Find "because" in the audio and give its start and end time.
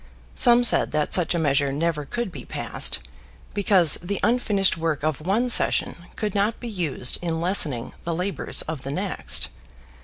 3.53-3.99